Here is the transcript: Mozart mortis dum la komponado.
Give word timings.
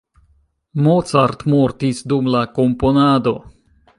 Mozart 0.85 1.45
mortis 1.53 2.01
dum 2.13 2.33
la 2.37 2.43
komponado. 2.57 3.37